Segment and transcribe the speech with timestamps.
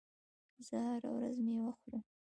[0.67, 2.03] زه هره ورځ میوه خورم.